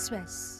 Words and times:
Express. 0.00 0.56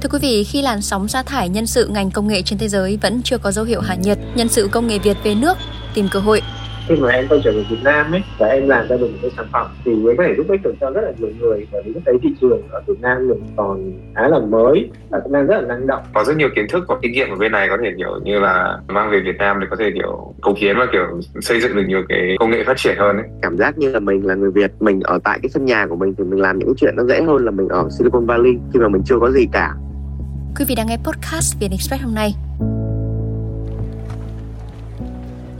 Thưa 0.00 0.08
quý 0.10 0.18
vị, 0.22 0.44
khi 0.44 0.62
làn 0.62 0.82
sóng 0.82 1.08
sa 1.08 1.22
thải 1.22 1.48
nhân 1.48 1.66
sự 1.66 1.86
ngành 1.86 2.10
công 2.10 2.28
nghệ 2.28 2.42
trên 2.42 2.58
thế 2.58 2.68
giới 2.68 2.98
vẫn 3.02 3.22
chưa 3.22 3.38
có 3.38 3.52
dấu 3.52 3.64
hiệu 3.64 3.80
hạ 3.80 3.94
nhiệt, 3.94 4.18
nhân 4.34 4.48
sự 4.48 4.68
công 4.72 4.86
nghệ 4.86 4.98
Việt 4.98 5.16
về 5.24 5.34
nước 5.34 5.58
tìm 5.94 6.08
cơ 6.12 6.20
hội 6.20 6.42
khi 6.88 6.96
mà 6.96 7.08
em 7.08 7.26
quay 7.28 7.40
trở 7.44 7.52
về 7.52 7.64
Việt 7.70 7.82
Nam 7.84 8.12
ấy 8.12 8.22
và 8.38 8.46
em 8.46 8.68
làm 8.68 8.88
ra 8.88 8.96
được 8.96 9.06
một 9.06 9.18
cái 9.22 9.30
sản 9.36 9.46
phẩm. 9.52 9.66
Thì 9.84 9.94
mới 9.94 10.14
có 10.16 10.24
thể 10.26 10.34
giúp 10.36 10.46
ích 10.48 10.62
được 10.62 10.74
cho 10.80 10.90
rất 10.90 11.00
là 11.00 11.12
nhiều 11.18 11.30
người 11.40 11.66
bởi 11.72 11.82
vì 11.82 11.92
lúc 11.92 12.02
đấy 12.06 12.18
thị 12.22 12.28
trường 12.40 12.62
ở 12.70 12.82
Việt 12.86 13.00
Nam 13.00 13.28
mình 13.28 13.40
còn 13.56 13.92
khá 14.14 14.28
là 14.28 14.38
mới 14.38 14.90
và 15.10 15.20
cũng 15.22 15.32
đang 15.32 15.46
rất 15.46 15.60
là 15.60 15.68
năng 15.68 15.86
động. 15.86 16.02
Có 16.14 16.24
rất 16.24 16.36
nhiều 16.36 16.48
kiến 16.56 16.66
thức 16.68 16.84
và 16.88 16.96
kinh 17.02 17.12
nghiệm 17.12 17.30
ở 17.30 17.36
bên 17.36 17.52
này 17.52 17.68
có 17.68 17.76
thể 17.82 17.90
kiểu 17.96 18.20
như 18.24 18.38
là 18.38 18.78
mang 18.88 19.10
về 19.10 19.20
Việt 19.20 19.36
Nam 19.38 19.60
để 19.60 19.66
có 19.70 19.76
thể 19.76 19.90
kiểu 19.94 20.34
cống 20.40 20.54
hiến 20.54 20.76
và 20.78 20.86
kiểu 20.92 21.20
xây 21.40 21.60
dựng 21.60 21.76
được 21.76 21.84
nhiều 21.88 22.02
cái 22.08 22.36
công 22.38 22.50
nghệ 22.50 22.64
phát 22.64 22.76
triển 22.76 22.96
hơn 22.98 23.16
ấy. 23.16 23.26
Cảm 23.42 23.56
giác 23.56 23.78
như 23.78 23.90
là 23.90 24.00
mình 24.00 24.26
là 24.26 24.34
người 24.34 24.50
Việt 24.50 24.70
mình 24.80 25.00
ở 25.00 25.18
tại 25.24 25.38
cái 25.42 25.50
sân 25.50 25.64
nhà 25.64 25.86
của 25.86 25.96
mình 25.96 26.14
thì 26.18 26.24
mình 26.24 26.40
làm 26.40 26.58
những 26.58 26.74
chuyện 26.76 26.96
nó 26.96 27.04
dễ 27.04 27.22
hơn 27.22 27.44
là 27.44 27.50
mình 27.50 27.68
ở 27.68 27.88
Silicon 27.98 28.26
Valley 28.26 28.52
khi 28.72 28.80
mà 28.80 28.88
mình 28.88 29.02
chưa 29.04 29.18
có 29.20 29.30
gì 29.30 29.46
cả. 29.52 29.74
Quý 30.58 30.64
vị 30.68 30.74
đang 30.74 30.86
nghe 30.86 30.96
podcast 30.96 31.60
Việt 31.60 31.68
Express 31.70 32.04
hôm 32.04 32.14
nay 32.14 32.34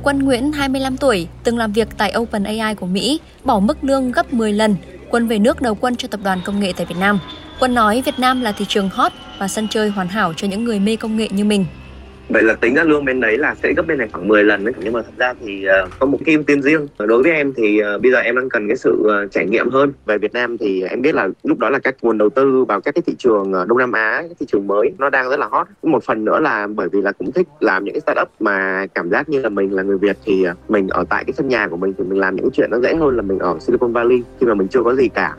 Quân 0.06 0.18
Nguyễn, 0.18 0.52
25 0.52 0.96
tuổi, 0.96 1.28
từng 1.44 1.58
làm 1.58 1.72
việc 1.72 1.88
tại 1.96 2.14
OpenAI 2.18 2.74
của 2.74 2.86
Mỹ, 2.86 3.20
bỏ 3.44 3.60
mức 3.60 3.84
lương 3.84 4.12
gấp 4.12 4.32
10 4.32 4.52
lần. 4.52 4.76
Quân 5.10 5.26
về 5.26 5.38
nước 5.38 5.62
đầu 5.62 5.74
quân 5.74 5.96
cho 5.96 6.08
tập 6.08 6.20
đoàn 6.24 6.40
công 6.44 6.60
nghệ 6.60 6.72
tại 6.76 6.86
Việt 6.86 6.94
Nam. 7.00 7.18
Quân 7.60 7.74
nói 7.74 8.02
Việt 8.06 8.18
Nam 8.18 8.42
là 8.42 8.52
thị 8.52 8.64
trường 8.68 8.88
hot 8.88 9.12
và 9.38 9.48
sân 9.48 9.68
chơi 9.68 9.88
hoàn 9.88 10.08
hảo 10.08 10.32
cho 10.36 10.48
những 10.48 10.64
người 10.64 10.78
mê 10.78 10.96
công 10.96 11.16
nghệ 11.16 11.28
như 11.30 11.44
mình. 11.44 11.66
Vậy 12.28 12.42
là 12.42 12.54
tính 12.54 12.74
ra 12.74 12.84
lương 12.84 13.04
bên 13.04 13.20
đấy 13.20 13.38
là 13.38 13.54
sẽ 13.62 13.72
gấp 13.72 13.86
bên 13.86 13.98
này 13.98 14.08
khoảng 14.12 14.28
10 14.28 14.44
lần 14.44 14.64
đấy. 14.64 14.74
Nhưng 14.80 14.92
mà 14.92 15.02
thật 15.02 15.12
ra 15.16 15.34
thì 15.40 15.66
uh, 15.84 15.90
có 15.98 16.06
một 16.06 16.18
cái 16.24 16.34
ưu 16.34 16.44
tiên 16.44 16.62
riêng. 16.62 16.86
Đối 16.98 17.22
với 17.22 17.32
em 17.32 17.52
thì 17.56 17.80
uh, 17.94 18.02
bây 18.02 18.12
giờ 18.12 18.18
em 18.18 18.36
đang 18.36 18.48
cần 18.48 18.68
cái 18.68 18.76
sự 18.76 18.92
uh, 19.00 19.32
trải 19.32 19.46
nghiệm 19.46 19.70
hơn. 19.70 19.92
Về 20.06 20.18
Việt 20.18 20.32
Nam 20.32 20.58
thì 20.58 20.82
em 20.82 21.02
biết 21.02 21.14
là 21.14 21.28
lúc 21.42 21.58
đó 21.58 21.70
là 21.70 21.78
các 21.78 21.94
nguồn 22.02 22.18
đầu 22.18 22.30
tư 22.30 22.64
vào 22.64 22.80
các 22.80 22.94
cái 22.94 23.02
thị 23.06 23.14
trường 23.18 23.52
uh, 23.62 23.68
Đông 23.68 23.78
Nam 23.78 23.92
Á 23.92 24.22
các 24.28 24.36
thị 24.40 24.46
trường 24.48 24.66
mới 24.66 24.90
nó 24.98 25.10
đang 25.10 25.28
rất 25.28 25.40
là 25.40 25.48
hot. 25.50 25.66
Một 25.82 26.04
phần 26.04 26.24
nữa 26.24 26.40
là 26.40 26.66
bởi 26.66 26.88
vì 26.92 27.00
là 27.00 27.12
cũng 27.12 27.32
thích 27.32 27.48
làm 27.60 27.84
những 27.84 27.94
cái 27.94 28.00
startup 28.00 28.28
mà 28.40 28.86
cảm 28.94 29.10
giác 29.10 29.28
như 29.28 29.40
là 29.40 29.48
mình 29.48 29.72
là 29.72 29.82
người 29.82 29.98
Việt 29.98 30.16
thì 30.24 30.44
uh, 30.50 30.70
mình 30.70 30.88
ở 30.88 31.04
tại 31.08 31.24
cái 31.24 31.32
sân 31.36 31.48
nhà 31.48 31.68
của 31.68 31.76
mình 31.76 31.92
thì 31.98 32.04
mình 32.04 32.18
làm 32.18 32.36
những 32.36 32.50
chuyện 32.52 32.70
nó 32.70 32.80
dễ 32.80 32.94
hơn 32.94 33.16
là 33.16 33.22
mình 33.22 33.38
ở 33.38 33.58
Silicon 33.60 33.92
Valley 33.92 34.22
khi 34.40 34.46
mà 34.46 34.54
mình 34.54 34.68
chưa 34.68 34.82
có 34.82 34.94
gì 34.94 35.08
cả. 35.08 35.36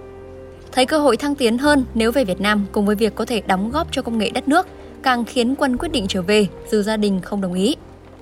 Thấy 0.71 0.85
cơ 0.85 0.99
hội 0.99 1.17
thăng 1.17 1.35
tiến 1.35 1.57
hơn 1.57 1.83
nếu 1.93 2.11
về 2.11 2.25
Việt 2.25 2.41
Nam 2.41 2.65
cùng 2.71 2.85
với 2.85 2.95
việc 2.95 3.15
có 3.15 3.25
thể 3.25 3.41
đóng 3.47 3.71
góp 3.73 3.87
cho 3.91 4.01
công 4.01 4.17
nghệ 4.17 4.31
đất 4.33 4.47
nước 4.47 4.67
càng 5.07 5.25
khiến 5.25 5.55
Quân 5.57 5.77
quyết 5.77 5.91
định 5.91 6.05
trở 6.07 6.21
về 6.21 6.47
dù 6.71 6.81
gia 6.81 6.97
đình 6.97 7.21
không 7.21 7.41
đồng 7.41 7.53
ý 7.53 7.75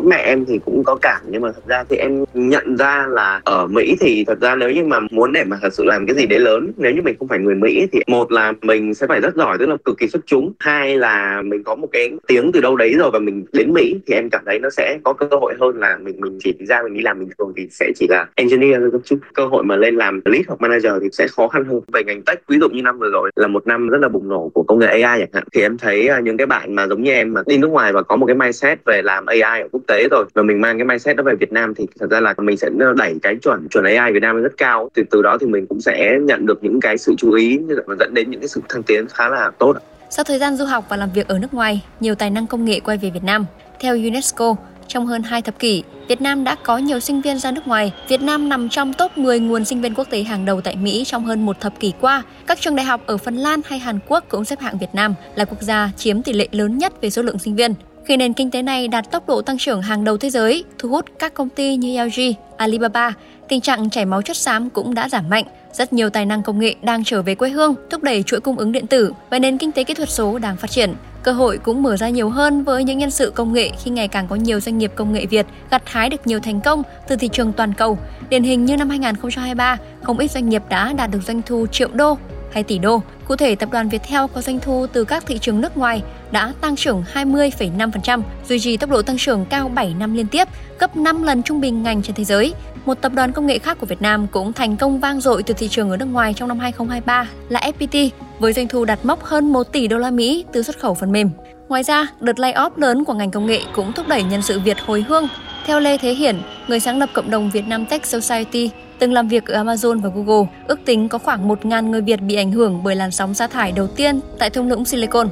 mẹ 0.03 0.23
em 0.25 0.45
thì 0.45 0.59
cũng 0.65 0.83
có 0.83 0.95
cảm, 1.01 1.21
nhưng 1.29 1.41
mà 1.41 1.51
thật 1.51 1.61
ra 1.67 1.83
thì 1.89 1.97
em 1.97 2.23
nhận 2.33 2.77
ra 2.77 3.05
là 3.09 3.41
ở 3.43 3.67
Mỹ 3.67 3.95
thì 3.99 4.23
thật 4.27 4.41
ra 4.41 4.55
nếu 4.55 4.69
như 4.69 4.83
mà 4.83 4.99
muốn 5.11 5.31
để 5.31 5.43
mà 5.43 5.57
thật 5.61 5.73
sự 5.73 5.83
làm 5.83 6.05
cái 6.05 6.15
gì 6.15 6.25
đấy 6.25 6.39
lớn, 6.39 6.71
nếu 6.77 6.91
như 6.91 7.01
mình 7.01 7.15
không 7.19 7.27
phải 7.27 7.39
người 7.39 7.55
Mỹ 7.55 7.87
thì 7.91 7.99
một 8.07 8.31
là 8.31 8.53
mình 8.61 8.93
sẽ 8.93 9.07
phải 9.07 9.21
rất 9.21 9.35
giỏi, 9.35 9.57
tức 9.57 9.65
là 9.65 9.75
cực 9.85 9.97
kỳ 9.97 10.07
xuất 10.07 10.21
chúng. 10.25 10.53
Hai 10.59 10.97
là 10.97 11.41
mình 11.41 11.63
có 11.63 11.75
một 11.75 11.87
cái 11.91 12.11
tiếng 12.27 12.51
từ 12.51 12.61
đâu 12.61 12.75
đấy 12.75 12.93
rồi 12.97 13.09
và 13.13 13.19
mình 13.19 13.45
đến 13.53 13.73
Mỹ 13.73 13.95
thì 14.07 14.13
em 14.13 14.29
cảm 14.29 14.41
thấy 14.45 14.59
nó 14.59 14.69
sẽ 14.69 14.99
có 15.03 15.13
cơ 15.13 15.27
hội 15.31 15.53
hơn 15.59 15.79
là 15.79 15.97
mình 16.01 16.15
mình 16.21 16.37
chỉ 16.43 16.53
ra 16.59 16.81
mình 16.83 16.93
đi 16.93 17.01
làm 17.01 17.19
bình 17.19 17.29
thường 17.37 17.53
thì 17.57 17.67
sẽ 17.71 17.91
chỉ 17.95 18.07
là 18.09 18.25
engineer 18.35 18.81
thôi 18.91 19.01
chút 19.05 19.19
cơ 19.33 19.45
hội 19.45 19.63
mà 19.63 19.75
lên 19.75 19.95
làm 19.95 20.21
lead 20.25 20.45
hoặc 20.47 20.61
manager 20.61 20.93
thì 21.01 21.07
sẽ 21.11 21.27
khó 21.27 21.47
khăn 21.47 21.65
hơn. 21.65 21.81
Về 21.93 22.03
ngành 22.03 22.21
tech, 22.21 22.39
ví 22.47 22.57
dụ 22.59 22.69
như 22.69 22.81
năm 22.81 22.99
vừa 22.99 23.09
rồi 23.09 23.31
là 23.35 23.47
một 23.47 23.67
năm 23.67 23.89
rất 23.89 23.97
là 24.01 24.09
bùng 24.09 24.29
nổ 24.29 24.51
của 24.53 24.63
công 24.63 24.79
nghệ 24.79 24.87
AI 24.87 25.19
chẳng 25.19 25.29
hạn, 25.33 25.43
thì 25.53 25.61
em 25.61 25.77
thấy 25.77 26.07
à, 26.07 26.19
những 26.19 26.37
cái 26.37 26.47
bạn 26.47 26.75
mà 26.75 26.87
giống 26.87 27.03
như 27.03 27.11
em 27.11 27.33
mà 27.33 27.41
đi 27.45 27.57
nước 27.57 27.67
ngoài 27.67 27.93
và 27.93 28.01
có 28.01 28.15
một 28.15 28.25
cái 28.25 28.35
mindset 28.35 28.85
về 28.85 29.01
làm 29.01 29.25
AI 29.25 29.61
ở 29.61 29.67
quốc 29.71 29.81
tế 29.87 30.07
rồi 30.11 30.25
và 30.33 30.43
mình 30.43 30.61
mang 30.61 30.77
cái 30.77 30.85
mindset 30.85 31.17
đó 31.17 31.23
về 31.23 31.35
Việt 31.39 31.51
Nam 31.51 31.73
thì 31.75 31.87
thật 31.99 32.07
ra 32.09 32.19
là 32.19 32.33
mình 32.37 32.57
sẽ 32.57 32.69
đẩy 32.95 33.15
cái 33.21 33.35
chuẩn 33.35 33.67
chuẩn 33.69 33.85
AI 33.85 34.13
Việt 34.13 34.21
Nam 34.21 34.41
rất 34.41 34.57
cao 34.57 34.89
từ 34.93 35.03
từ 35.11 35.21
đó 35.21 35.37
thì 35.41 35.47
mình 35.47 35.67
cũng 35.67 35.81
sẽ 35.81 36.17
nhận 36.21 36.45
được 36.45 36.63
những 36.63 36.79
cái 36.81 36.97
sự 36.97 37.15
chú 37.17 37.31
ý 37.31 37.59
và 37.87 37.95
dẫn 37.99 38.13
đến 38.13 38.29
những 38.29 38.39
cái 38.39 38.47
sự 38.47 38.61
thăng 38.69 38.83
tiến 38.83 39.07
khá 39.07 39.29
là 39.29 39.51
tốt. 39.59 39.77
Sau 40.09 40.23
thời 40.23 40.39
gian 40.39 40.55
du 40.55 40.65
học 40.65 40.85
và 40.89 40.97
làm 40.97 41.09
việc 41.13 41.27
ở 41.27 41.39
nước 41.39 41.53
ngoài, 41.53 41.81
nhiều 41.99 42.15
tài 42.15 42.29
năng 42.29 42.47
công 42.47 42.65
nghệ 42.65 42.79
quay 42.79 42.97
về 42.97 43.09
Việt 43.09 43.23
Nam. 43.23 43.45
Theo 43.79 43.93
UNESCO, 43.93 44.55
trong 44.87 45.05
hơn 45.05 45.23
2 45.23 45.41
thập 45.41 45.59
kỷ, 45.59 45.83
Việt 46.07 46.21
Nam 46.21 46.43
đã 46.43 46.55
có 46.63 46.77
nhiều 46.77 46.99
sinh 46.99 47.21
viên 47.21 47.39
ra 47.39 47.51
nước 47.51 47.67
ngoài. 47.67 47.93
Việt 48.07 48.21
Nam 48.21 48.49
nằm 48.49 48.69
trong 48.69 48.93
top 48.93 49.17
10 49.17 49.39
nguồn 49.39 49.65
sinh 49.65 49.81
viên 49.81 49.93
quốc 49.93 50.07
tế 50.09 50.23
hàng 50.23 50.45
đầu 50.45 50.61
tại 50.61 50.75
Mỹ 50.75 51.03
trong 51.05 51.25
hơn 51.25 51.45
một 51.45 51.61
thập 51.61 51.79
kỷ 51.79 51.93
qua. 52.01 52.23
Các 52.47 52.59
trường 52.61 52.75
đại 52.75 52.85
học 52.85 53.01
ở 53.05 53.17
Phần 53.17 53.35
Lan 53.35 53.61
hay 53.65 53.79
Hàn 53.79 53.99
Quốc 54.07 54.23
cũng 54.29 54.45
xếp 54.45 54.59
hạng 54.59 54.77
Việt 54.77 54.89
Nam 54.93 55.13
là 55.35 55.45
quốc 55.45 55.61
gia 55.61 55.89
chiếm 55.97 56.21
tỷ 56.21 56.33
lệ 56.33 56.47
lớn 56.51 56.77
nhất 56.77 57.01
về 57.01 57.09
số 57.09 57.21
lượng 57.21 57.39
sinh 57.39 57.55
viên 57.55 57.73
khi 58.05 58.17
nền 58.17 58.33
kinh 58.33 58.51
tế 58.51 58.61
này 58.61 58.87
đạt 58.87 59.11
tốc 59.11 59.27
độ 59.27 59.41
tăng 59.41 59.57
trưởng 59.57 59.81
hàng 59.81 60.03
đầu 60.03 60.17
thế 60.17 60.29
giới, 60.29 60.63
thu 60.79 60.89
hút 60.89 61.05
các 61.19 61.33
công 61.33 61.49
ty 61.49 61.75
như 61.75 62.03
LG, 62.03 62.21
Alibaba, 62.57 63.13
tình 63.47 63.61
trạng 63.61 63.89
chảy 63.89 64.05
máu 64.05 64.21
chất 64.21 64.37
xám 64.37 64.69
cũng 64.69 64.93
đã 64.93 65.09
giảm 65.09 65.29
mạnh. 65.29 65.43
Rất 65.73 65.93
nhiều 65.93 66.09
tài 66.09 66.25
năng 66.25 66.43
công 66.43 66.59
nghệ 66.59 66.75
đang 66.81 67.03
trở 67.03 67.21
về 67.21 67.35
quê 67.35 67.49
hương, 67.49 67.75
thúc 67.89 68.03
đẩy 68.03 68.23
chuỗi 68.23 68.39
cung 68.39 68.57
ứng 68.57 68.71
điện 68.71 68.87
tử 68.87 69.13
và 69.29 69.39
nền 69.39 69.57
kinh 69.57 69.71
tế 69.71 69.83
kỹ 69.83 69.93
thuật 69.93 70.09
số 70.09 70.37
đang 70.37 70.57
phát 70.57 70.71
triển. 70.71 70.93
Cơ 71.23 71.31
hội 71.31 71.57
cũng 71.57 71.83
mở 71.83 71.97
ra 71.97 72.09
nhiều 72.09 72.29
hơn 72.29 72.63
với 72.63 72.83
những 72.83 72.97
nhân 72.97 73.11
sự 73.11 73.31
công 73.35 73.53
nghệ 73.53 73.71
khi 73.83 73.91
ngày 73.91 74.07
càng 74.07 74.27
có 74.27 74.35
nhiều 74.35 74.59
doanh 74.59 74.77
nghiệp 74.77 74.91
công 74.95 75.13
nghệ 75.13 75.25
Việt 75.25 75.45
gặt 75.71 75.81
hái 75.85 76.09
được 76.09 76.27
nhiều 76.27 76.39
thành 76.39 76.61
công 76.61 76.83
từ 77.07 77.15
thị 77.15 77.27
trường 77.27 77.53
toàn 77.53 77.73
cầu. 77.73 77.97
Điển 78.29 78.43
hình 78.43 78.65
như 78.65 78.77
năm 78.77 78.89
2023, 78.89 79.77
không 80.03 80.17
ít 80.17 80.31
doanh 80.31 80.49
nghiệp 80.49 80.63
đã 80.69 80.93
đạt 80.93 81.11
được 81.11 81.19
doanh 81.27 81.41
thu 81.41 81.67
triệu 81.67 81.89
đô 81.93 82.17
hay 82.51 82.63
tỷ 82.63 82.77
đô. 82.77 83.01
Cụ 83.27 83.35
thể, 83.35 83.55
tập 83.55 83.69
đoàn 83.71 83.89
Viettel 83.89 84.21
có 84.33 84.41
doanh 84.41 84.59
thu 84.59 84.87
từ 84.93 85.03
các 85.03 85.25
thị 85.25 85.37
trường 85.41 85.61
nước 85.61 85.77
ngoài 85.77 86.03
đã 86.31 86.53
tăng 86.61 86.75
trưởng 86.75 87.03
20,5%, 87.13 88.21
duy 88.47 88.59
trì 88.59 88.77
tốc 88.77 88.89
độ 88.89 89.01
tăng 89.01 89.17
trưởng 89.17 89.45
cao 89.45 89.71
7 89.75 89.93
năm 89.99 90.13
liên 90.13 90.27
tiếp, 90.27 90.47
gấp 90.79 90.97
5 90.97 91.23
lần 91.23 91.43
trung 91.43 91.61
bình 91.61 91.83
ngành 91.83 92.01
trên 92.01 92.15
thế 92.15 92.23
giới. 92.23 92.53
Một 92.85 93.01
tập 93.01 93.11
đoàn 93.15 93.31
công 93.31 93.47
nghệ 93.47 93.59
khác 93.59 93.77
của 93.79 93.85
Việt 93.85 94.01
Nam 94.01 94.27
cũng 94.27 94.53
thành 94.53 94.77
công 94.77 94.99
vang 94.99 95.21
dội 95.21 95.43
từ 95.43 95.53
thị 95.53 95.67
trường 95.67 95.89
ở 95.89 95.97
nước 95.97 96.05
ngoài 96.05 96.33
trong 96.33 96.47
năm 96.47 96.59
2023 96.59 97.27
là 97.49 97.59
FPT, 97.59 98.09
với 98.39 98.53
doanh 98.53 98.67
thu 98.67 98.85
đạt 98.85 98.99
mốc 99.03 99.23
hơn 99.23 99.53
1 99.53 99.63
tỷ 99.71 99.87
đô 99.87 99.97
la 99.97 100.11
Mỹ 100.11 100.45
từ 100.53 100.63
xuất 100.63 100.79
khẩu 100.79 100.93
phần 100.93 101.11
mềm. 101.11 101.29
Ngoài 101.69 101.83
ra, 101.83 102.07
đợt 102.19 102.35
layoff 102.35 102.71
lớn 102.75 103.05
của 103.05 103.13
ngành 103.13 103.31
công 103.31 103.45
nghệ 103.45 103.61
cũng 103.75 103.93
thúc 103.93 104.07
đẩy 104.07 104.23
nhân 104.23 104.41
sự 104.41 104.59
Việt 104.59 104.77
hồi 104.85 105.05
hương. 105.07 105.27
Theo 105.65 105.79
Lê 105.79 105.97
Thế 105.97 106.13
Hiển, 106.13 106.41
người 106.67 106.79
sáng 106.79 106.99
lập 106.99 107.09
cộng 107.13 107.29
đồng 107.29 107.51
Việt 107.51 107.67
Nam 107.67 107.85
Tech 107.85 108.05
Society, 108.05 108.69
từng 108.99 109.13
làm 109.13 109.27
việc 109.27 109.45
ở 109.45 109.63
Amazon 109.63 110.01
và 110.01 110.09
Google, 110.15 110.51
ước 110.67 110.79
tính 110.85 111.09
có 111.09 111.17
khoảng 111.17 111.49
1.000 111.49 111.89
người 111.89 112.01
Việt 112.01 112.21
bị 112.21 112.35
ảnh 112.35 112.51
hưởng 112.51 112.83
bởi 112.83 112.95
làn 112.95 113.11
sóng 113.11 113.33
sa 113.33 113.47
thải 113.47 113.71
đầu 113.71 113.87
tiên 113.87 114.19
tại 114.39 114.49
thung 114.49 114.69
lũng 114.69 114.85
Silicon. 114.85 115.29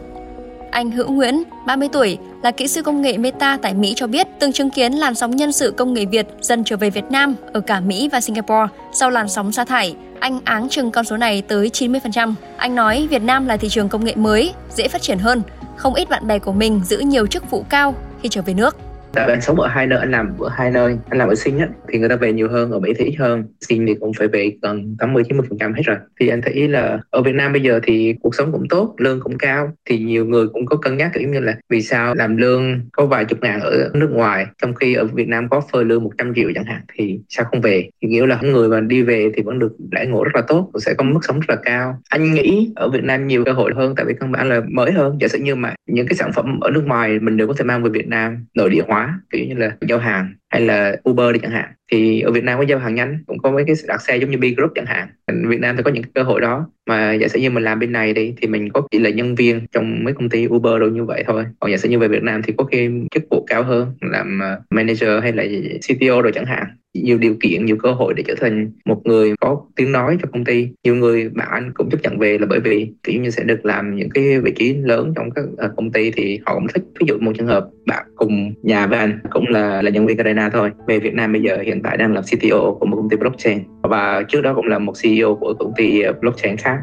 Anh 0.72 0.91
Hữu 0.91 1.12
Nguyễn, 1.12 1.44
30 1.68 1.90
tuổi, 1.91 2.18
là 2.44 2.51
kỹ 2.51 2.68
sư 2.68 2.81
công 2.81 3.01
nghệ 3.01 3.18
Meta 3.18 3.57
tại 3.62 3.74
Mỹ 3.74 3.94
cho 3.96 4.07
biết 4.07 4.28
từng 4.40 4.51
chứng 4.51 4.69
kiến 4.69 4.94
làn 4.94 5.16
sóng 5.16 5.35
nhân 5.35 5.51
sự 5.51 5.72
công 5.72 5.94
nghệ 5.94 6.06
Việt 6.06 6.28
dần 6.41 6.63
trở 6.63 6.78
về 6.78 6.90
Việt 6.90 7.12
Nam 7.12 7.35
ở 7.53 7.59
cả 7.59 7.79
Mỹ 7.79 8.09
và 8.12 8.22
Singapore 8.22 8.68
sau 8.94 9.09
làn 9.09 9.29
sóng 9.29 9.51
sa 9.51 9.66
thải. 9.66 9.95
Anh 10.19 10.40
áng 10.44 10.69
chừng 10.69 10.91
con 10.91 11.06
số 11.06 11.18
này 11.18 11.41
tới 11.41 11.69
90%. 11.74 12.34
Anh 12.57 12.75
nói 12.75 13.07
Việt 13.09 13.22
Nam 13.22 13.47
là 13.47 13.57
thị 13.57 13.69
trường 13.69 13.90
công 13.90 14.06
nghệ 14.06 14.16
mới, 14.16 14.53
dễ 14.75 14.88
phát 14.88 15.01
triển 15.01 15.19
hơn. 15.19 15.41
Không 15.75 15.94
ít 15.94 16.09
bạn 16.09 16.28
bè 16.28 16.40
của 16.40 16.53
mình 16.53 16.81
giữ 16.85 16.97
nhiều 16.97 17.28
chức 17.28 17.51
vụ 17.51 17.66
cao 17.69 17.95
khi 18.22 18.30
trở 18.30 18.41
về 18.41 18.53
nước 18.53 18.78
tại 19.13 19.29
anh 19.29 19.41
sống 19.41 19.59
ở 19.59 19.68
hai 19.68 19.88
nơi, 19.88 20.00
anh 20.00 20.12
làm 20.12 20.38
ở 20.40 20.50
hai 20.50 20.72
nơi, 20.72 20.97
anh 21.09 21.19
làm 21.19 21.29
ở 21.29 21.35
sinh 21.35 21.59
á, 21.59 21.68
thì 21.88 22.00
người 22.00 22.09
ta 22.09 22.16
về 22.16 22.34
nhiều 22.34 22.50
hơn, 22.50 22.72
ở 22.72 22.79
mỹ 22.79 22.94
thì 22.97 23.06
ít 23.06 23.16
hơn. 23.19 23.44
Sinh 23.62 23.85
thì 23.88 23.96
cũng 24.00 24.12
phải 24.13 24.28
về 24.28 24.51
gần 24.62 24.96
80 25.00 25.24
90 25.24 25.46
phần 25.50 25.57
trăm 25.57 25.74
hết 25.74 25.81
rồi. 25.85 25.97
Thì 26.19 26.28
anh 26.28 26.41
thấy 26.41 26.68
là 26.68 27.00
ở 27.09 27.22
Việt 27.22 27.35
Nam 27.35 27.53
bây 27.53 27.62
giờ 27.62 27.79
thì 27.84 28.16
cuộc 28.22 28.35
sống 28.35 28.51
cũng 28.51 28.68
tốt, 28.69 28.96
lương 28.97 29.19
cũng 29.19 29.38
cao, 29.38 29.72
thì 29.90 30.00
nhiều 30.00 30.25
người 30.25 30.47
cũng 30.47 30.66
có 30.66 30.78
cân 30.78 30.97
nhắc, 30.97 31.12
kiểu 31.13 31.29
như 31.29 31.40
là 31.40 31.56
vì 31.69 31.81
sao 31.81 32.16
làm 32.16 32.38
lương 32.38 32.79
có 32.91 33.06
vài 33.06 33.25
chục 33.25 33.40
ngàn 33.41 33.59
ở 33.59 33.91
nước 33.94 34.09
ngoài, 34.12 34.46
trong 34.62 34.74
khi 34.74 34.94
ở 34.94 35.06
Việt 35.06 35.28
Nam 35.28 35.50
có 35.50 35.62
phơi 35.72 35.85
lương 35.85 36.03
100 36.03 36.34
triệu 36.35 36.50
chẳng 36.56 36.66
hạn, 36.66 36.81
thì 36.94 37.19
sao 37.30 37.45
không 37.51 37.62
về? 37.62 37.90
Thì 38.01 38.07
nghĩa 38.07 38.25
là 38.25 38.40
người 38.41 38.69
mà 38.69 38.80
đi 38.80 39.01
về 39.01 39.31
thì 39.35 39.44
vẫn 39.44 39.59
được 39.59 39.75
đãi 39.91 40.07
ngộ 40.07 40.24
rất 40.24 40.35
là 40.35 40.41
tốt 40.41 40.72
sẽ 40.80 40.94
có 40.94 41.03
mức 41.03 41.19
sống 41.22 41.40
rất 41.40 41.50
là 41.50 41.62
cao. 41.63 42.00
Anh 42.09 42.34
nghĩ 42.34 42.72
ở 42.75 42.90
Việt 42.90 43.03
Nam 43.03 43.28
nhiều 43.28 43.45
cơ 43.45 43.51
hội 43.51 43.72
hơn, 43.75 43.95
tại 43.95 44.06
vì 44.06 44.13
căn 44.19 44.31
bản 44.31 44.50
là 44.50 44.62
mới 44.72 44.91
hơn. 44.91 45.18
Giả 45.22 45.28
sử 45.28 45.40
như 45.40 45.56
mà 45.56 45.74
những 45.88 46.07
cái 46.07 46.16
sản 46.16 46.31
phẩm 46.34 46.59
ở 46.59 46.72
nước 46.72 46.84
ngoài 46.85 47.19
mình 47.19 47.38
đều 47.38 47.47
có 47.47 47.53
thể 47.57 47.63
mang 47.66 47.84
về 47.84 47.90
Việt 47.90 48.07
Nam, 48.07 48.45
nội 48.56 48.69
địa 48.69 48.81
hóa 48.88 49.02
kiểu 49.31 49.45
như 49.45 49.55
là 49.55 49.77
giao 49.87 49.99
hàng 49.99 50.33
hay 50.49 50.61
là 50.61 50.95
Uber 51.09 51.33
đi 51.33 51.39
chẳng 51.39 51.51
hạn. 51.51 51.69
Thì 51.91 52.21
ở 52.21 52.31
Việt 52.31 52.43
Nam 52.43 52.59
có 52.59 52.65
giao 52.65 52.79
hàng 52.79 52.95
nhanh, 52.95 53.23
cũng 53.27 53.37
có 53.37 53.51
mấy 53.51 53.63
cái 53.67 53.75
đặt 53.87 54.01
xe 54.01 54.17
giống 54.17 54.31
như 54.31 54.37
B 54.37 54.43
Group 54.57 54.71
chẳng 54.75 54.85
hạn. 54.85 55.07
Việt 55.47 55.59
Nam 55.59 55.77
thì 55.77 55.83
có 55.83 55.91
những 55.91 56.03
cơ 56.15 56.23
hội 56.23 56.41
đó. 56.41 56.69
Mà 56.89 57.13
giả 57.13 57.27
sử 57.27 57.39
như 57.39 57.50
mình 57.50 57.63
làm 57.63 57.79
bên 57.79 57.91
này 57.91 58.13
đi, 58.13 58.33
thì 58.41 58.47
mình 58.47 58.69
có 58.71 58.81
chỉ 58.91 59.00
là 59.00 59.09
nhân 59.09 59.35
viên 59.35 59.65
trong 59.71 60.03
mấy 60.03 60.13
công 60.13 60.29
ty 60.29 60.47
Uber 60.47 60.79
đâu 60.79 60.89
như 60.89 61.05
vậy 61.05 61.23
thôi. 61.27 61.45
Còn 61.59 61.71
giả 61.71 61.77
sử 61.77 61.89
như 61.89 62.00
về 62.00 62.07
Việt 62.07 62.23
Nam 62.23 62.41
thì 62.41 62.53
có 62.57 62.63
khi 62.63 62.89
chức 63.11 63.23
vụ 63.29 63.45
cao 63.47 63.63
hơn, 63.63 63.95
làm 64.01 64.39
ờ, 64.39 64.61
manager 64.69 65.21
hay 65.21 65.31
là 65.33 65.44
CTO 65.88 66.21
rồi 66.21 66.31
chẳng 66.31 66.45
hạn 66.45 66.65
nhiều 66.94 67.18
điều 67.18 67.36
kiện 67.42 67.66
nhiều 67.66 67.78
cơ 67.84 67.92
hội 67.92 68.13
để 68.13 68.24
trở 68.28 68.36
thành 68.42 68.72
một 68.86 69.01
người 69.04 69.34
có 69.42 69.62
tiếng 69.75 69.92
nói 69.92 70.18
cho 70.22 70.30
công 70.34 70.45
ty. 70.45 70.68
Nhiều 70.84 70.95
người 70.95 71.30
bạn 71.30 71.48
anh 71.51 71.72
cũng 71.74 71.90
chấp 71.90 72.01
nhận 72.04 72.19
về 72.19 72.38
là 72.38 72.45
bởi 72.50 72.60
vì 72.60 72.88
kiểu 73.04 73.22
như 73.22 73.30
sẽ 73.30 73.44
được 73.44 73.66
làm 73.66 73.95
những 73.95 74.10
cái 74.10 74.40
vị 74.40 74.51
trí 74.56 74.74
lớn 74.74 75.13
trong 75.16 75.31
các 75.31 75.45
ờ, 75.57 75.74
công 75.78 75.92
ty 75.92 76.12
thì 76.12 76.40
họ 76.45 76.54
cũng 76.56 76.68
thích. 76.74 76.84
Ví 77.00 77.06
dụ 77.07 77.18
một 77.19 77.31
trường 77.38 77.48
hợp 77.48 77.68
bạn 77.86 78.06
cùng 78.16 78.54
nhà 78.63 78.88
với 78.88 79.00
anh 79.00 79.19
cũng 79.31 79.48
là 79.48 79.81
là 79.81 79.90
nhân 79.90 80.06
viên 80.06 80.18
Carina 80.18 80.50
thôi. 80.50 80.72
Về 80.88 81.00
Việt 81.00 81.13
Nam 81.13 81.31
bây 81.31 81.42
giờ 81.42 81.57
hiện 81.66 81.81
tại 81.84 81.98
đang 81.98 82.13
làm 82.13 82.24
CTO 82.24 82.75
của 82.80 82.86
một 82.86 82.95
công 82.95 83.10
ty 83.10 83.18
blockchain 83.18 83.60
và 83.81 84.24
trước 84.30 84.42
đó 84.42 84.54
cũng 84.56 84.68
là 84.68 84.80
một 84.80 84.94
CEO 85.04 85.36
của 85.36 85.54
công 85.60 85.72
ty 85.75 86.01
ờ, 86.01 86.13
blockchain 86.22 86.57
khác. 86.57 86.78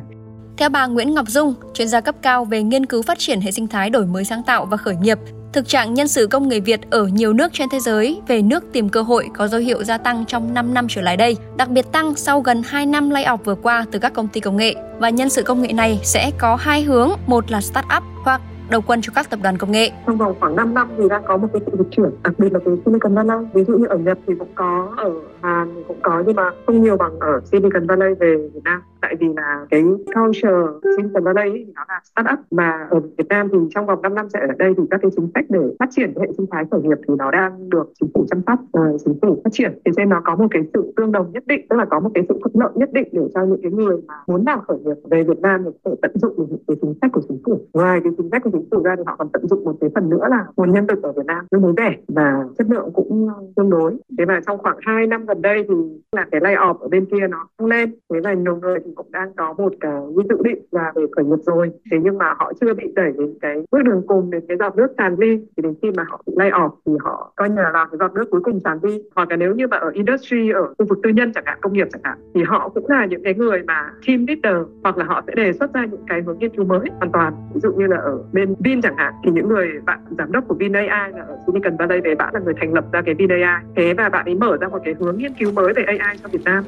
Theo 0.57 0.69
bà 0.69 0.87
Nguyễn 0.87 1.15
Ngọc 1.15 1.29
Dung, 1.29 1.55
chuyên 1.75 1.89
gia 1.89 2.01
cấp 2.01 2.15
cao 2.23 2.45
về 2.45 2.62
nghiên 2.62 2.87
cứu 2.87 3.03
phát 3.03 3.19
triển 3.19 3.41
hệ 3.41 3.51
sinh 3.51 3.67
thái 3.69 3.91
đổi 3.91 4.07
mới 4.07 4.25
sáng 4.25 4.43
tạo 4.47 4.67
và 4.67 4.77
khởi 4.77 4.97
nghiệp, 5.03 5.19
Thực 5.52 5.69
trạng 5.69 5.94
nhân 5.94 6.08
sự 6.08 6.26
công 6.26 6.49
nghệ 6.49 6.61
Việt 6.61 6.81
ở 6.91 7.06
nhiều 7.06 7.32
nước 7.32 7.52
trên 7.52 7.69
thế 7.73 7.81
giới 7.81 8.20
về 8.29 8.43
nước 8.43 8.64
tìm 8.73 8.88
cơ 8.88 9.02
hội 9.02 9.29
có 9.35 9.49
dấu 9.49 9.61
hiệu 9.61 9.85
gia 9.85 9.99
tăng 9.99 10.25
trong 10.26 10.55
5 10.55 10.75
năm 10.75 10.87
trở 10.88 11.00
lại 11.00 11.17
đây, 11.17 11.37
đặc 11.56 11.69
biệt 11.69 11.93
tăng 11.93 12.14
sau 12.14 12.41
gần 12.41 12.62
2 12.67 12.87
năm 12.87 13.11
lay 13.11 13.25
off 13.25 13.37
vừa 13.37 13.55
qua 13.55 13.87
từ 13.93 13.99
các 13.99 14.12
công 14.14 14.29
ty 14.29 14.41
công 14.41 14.56
nghệ. 14.56 14.75
Và 14.99 15.11
nhân 15.11 15.29
sự 15.29 15.43
công 15.43 15.62
nghệ 15.62 15.73
này 15.73 16.00
sẽ 16.02 16.31
có 16.38 16.56
hai 16.56 16.82
hướng, 16.82 17.11
một 17.26 17.50
là 17.50 17.58
start-up 17.58 18.00
hoặc 18.25 18.41
đầu 18.70 18.81
quân 18.87 19.02
cho 19.02 19.12
các 19.14 19.31
tập 19.31 19.41
đoàn 19.43 19.58
công 19.58 19.73
nghệ. 19.73 19.91
Trong 20.06 20.19
vòng 20.19 20.35
khoảng 20.41 20.56
5 20.56 20.75
năm 20.75 20.88
thì 20.99 21.05
đang 21.11 21.23
có 21.26 21.37
một 21.37 21.49
cái 21.52 21.62
sự 21.67 21.73
dịch 21.79 21.88
chuyển, 21.91 22.11
đặc 22.23 22.35
biệt 22.38 22.52
là 22.52 22.58
từ 22.64 22.79
Silicon 22.87 23.14
Valley. 23.14 23.47
Ví 23.55 23.64
dụ 23.64 23.79
như 23.79 23.87
ở 23.87 23.97
Nhật 23.97 24.19
thì 24.26 24.35
cũng 24.38 24.52
có, 24.55 24.94
ở 24.97 25.11
Hàn 25.43 25.82
cũng 25.88 26.00
có 26.02 26.23
nhưng 26.26 26.37
mà 26.37 26.50
không 26.67 26.82
nhiều 26.82 26.97
bằng 26.97 27.19
ở 27.20 27.41
Silicon 27.52 27.87
Valley 27.87 28.14
về 28.20 28.37
Việt 28.55 28.61
Nam. 28.64 28.82
Tại 29.11 29.17
vì 29.21 29.29
là 29.37 29.67
cái 29.71 29.83
culture 30.15 30.51
center 30.97 31.25
ở 31.25 31.33
đây 31.33 31.51
thì 31.55 31.73
nó 31.75 31.85
là 31.89 32.01
startup 32.05 32.39
mà 32.51 32.87
ở 32.91 33.01
Việt 33.01 33.29
Nam 33.29 33.49
thì 33.53 33.59
trong 33.75 33.87
vòng 33.87 34.03
5 34.03 34.15
năm 34.15 34.29
sẽ 34.29 34.41
ở 34.41 34.55
đây 34.59 34.75
thì 34.77 34.83
các 34.91 35.01
cái 35.03 35.11
chính 35.17 35.29
sách 35.35 35.45
để 35.49 35.61
phát 35.79 35.89
triển 35.91 36.15
hệ 36.21 36.27
sinh 36.37 36.47
thái 36.51 36.65
khởi 36.71 36.81
nghiệp 36.83 36.99
thì 37.09 37.15
nó 37.19 37.31
đang 37.31 37.71
được 37.71 37.93
chính 38.01 38.11
phủ 38.15 38.25
chăm 38.31 38.41
sóc, 38.47 38.59
uh, 38.79 39.01
chính 39.05 39.15
phủ 39.23 39.41
phát 39.45 39.51
triển. 39.53 39.79
Thì 39.85 39.93
nên 39.97 40.09
nó 40.09 40.21
có 40.25 40.37
một 40.37 40.47
cái 40.51 40.62
sự 40.75 40.93
tương 40.97 41.12
đồng 41.12 41.33
nhất 41.33 41.47
định, 41.47 41.67
tức 41.71 41.77
là 41.77 41.85
có 41.85 42.01
một 42.01 42.11
cái 42.15 42.25
sự 42.29 42.39
thuận 42.41 42.53
lợi 42.55 42.71
nhất 42.75 42.93
định 42.93 43.09
để 43.12 43.23
cho 43.35 43.45
những 43.45 43.62
cái 43.62 43.73
người 43.73 43.97
mà 44.09 44.15
muốn 44.27 44.45
làm 44.47 44.61
khởi 44.69 44.79
nghiệp 44.85 44.97
về 45.11 45.23
Việt 45.23 45.41
Nam 45.41 45.62
thì 45.65 45.71
có 45.85 45.91
thể 45.91 45.97
tận 46.03 46.12
dụng 46.15 46.35
được 46.39 46.47
những 46.49 46.65
cái 46.69 46.77
chính 46.81 46.95
sách 47.03 47.11
của 47.12 47.21
chính 47.29 47.39
phủ. 47.45 47.61
Ngoài 47.73 48.01
cái 48.05 48.12
chính 48.17 48.29
sách 48.31 48.43
của 48.45 48.51
chính 48.53 48.69
phủ 48.71 48.83
ra 48.83 48.95
thì 48.97 49.03
họ 49.07 49.17
còn 49.19 49.29
tận 49.33 49.49
dụng 49.49 49.65
một 49.65 49.77
cái 49.81 49.91
phần 49.95 50.11
nữa 50.11 50.27
là 50.31 50.47
nguồn 50.57 50.73
nhân 50.73 50.87
lực 50.89 51.03
ở 51.03 51.12
Việt 51.12 51.27
Nam 51.27 51.47
tương 51.51 51.62
đối 51.62 51.75
rẻ 51.77 51.97
và 52.09 52.45
chất 52.59 52.67
lượng 52.71 52.91
cũng 52.95 53.29
tương 53.57 53.71
đối. 53.71 53.97
Thế 54.19 54.25
mà 54.25 54.41
trong 54.47 54.59
khoảng 54.59 54.77
2 54.81 55.07
năm 55.07 55.27
gần 55.27 55.43
đây 55.43 55.65
thì 55.69 55.75
là 56.12 56.27
cái 56.31 56.41
lay 56.41 56.55
off 56.55 56.79
ở 56.79 56.89
bên 56.89 57.05
kia 57.05 57.29
nó 57.31 57.49
tăng 57.59 57.69
lên. 57.69 57.95
Thế 58.11 58.21
là 58.25 58.35
nhiều 58.35 58.57
người 58.57 58.79
thì 58.85 58.91
cũng 59.02 59.12
đang 59.12 59.32
có 59.37 59.55
một 59.58 59.73
cái 59.81 60.00
dự 60.29 60.37
định 60.44 60.58
là 60.70 60.93
về 60.94 61.02
khởi 61.17 61.25
nghiệp 61.25 61.43
rồi. 61.47 61.70
Thế 61.91 61.99
nhưng 62.02 62.19
mà 62.19 62.35
họ 62.38 62.52
chưa 62.61 62.75
bị 62.75 62.93
đẩy 62.94 63.12
đến 63.19 63.35
cái 63.41 63.56
bước 63.70 63.82
đường 63.82 64.02
cùng, 64.06 64.31
đến 64.31 64.44
cái 64.49 64.56
giọt 64.56 64.76
nước 64.76 64.88
tràn 64.99 65.17
ly 65.19 65.37
thì 65.56 65.62
đến 65.62 65.75
khi 65.82 65.91
mà 65.97 66.05
họ 66.08 66.23
bị 66.26 66.32
lay 66.37 66.50
off 66.50 66.70
thì 66.87 66.93
họ 67.00 67.32
coi 67.37 67.49
như 67.49 67.56
là 67.56 67.70
làm 67.70 67.88
cái 67.91 67.99
giọt 67.99 68.12
nước 68.14 68.31
cuối 68.31 68.41
cùng 68.44 68.61
tràn 68.64 68.79
ly. 68.82 69.02
Hoặc 69.17 69.31
là 69.31 69.37
nếu 69.37 69.55
như 69.55 69.67
mà 69.67 69.76
ở 69.76 69.91
industry, 69.94 70.50
ở 70.50 70.75
khu 70.79 70.87
vực 70.88 70.99
tư 71.02 71.11
nhân 71.11 71.32
chẳng 71.35 71.44
hạn, 71.47 71.58
công 71.61 71.73
nghiệp 71.73 71.88
chẳng 71.93 72.02
hạn, 72.05 72.19
thì 72.35 72.43
họ 72.43 72.69
cũng 72.69 72.88
là 72.88 73.06
những 73.06 73.25
cái 73.25 73.35
người 73.35 73.62
mà 73.67 73.91
team 74.06 74.26
leader, 74.26 74.67
hoặc 74.82 74.97
là 74.97 75.05
họ 75.05 75.23
sẽ 75.26 75.32
đề 75.37 75.52
xuất 75.52 75.75
ra 75.75 75.85
những 75.91 76.05
cái 76.06 76.23
hướng 76.23 76.38
nghiên 76.38 76.56
cứu 76.56 76.64
mới 76.64 76.81
hoàn 76.99 77.12
toàn 77.12 77.35
ví 77.55 77.61
dụ 77.61 77.73
như 77.73 77.87
là 77.87 77.97
ở 77.97 78.19
bên 78.32 78.55
Vin 78.58 78.82
chẳng 78.82 78.97
hạn, 78.97 79.14
thì 79.25 79.31
những 79.31 79.49
người 79.49 79.69
bạn 79.87 79.99
giám 80.19 80.32
đốc 80.32 80.49
của 80.49 80.55
Vin 80.55 80.73
AI 80.73 81.12
là 81.12 81.25
ở 81.29 81.38
Silicon 81.47 81.76
Valley 81.76 82.00
về, 82.00 82.14
bạn 82.14 82.35
là 82.35 82.41
người 82.41 82.55
thành 82.61 82.75
lập 82.75 82.85
ra 82.93 83.02
cái 83.02 83.14
Vin 83.14 83.29
AI 83.29 83.64
thế 83.76 83.94
và 83.94 84.08
bạn 84.08 84.25
ấy 84.25 84.35
mở 84.35 84.56
ra 84.61 84.69
một 84.69 84.79
cái 84.85 84.94
hướng 84.99 85.19
nghiên 85.19 85.32
cứu 85.38 85.52
mới 85.52 85.73
về 85.73 85.82
AI 85.82 86.17
cho 86.23 86.29
Việt 86.32 86.44
Nam 86.44 86.64